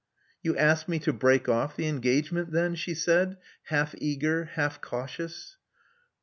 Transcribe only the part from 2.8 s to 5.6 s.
said, half eager, half cautious.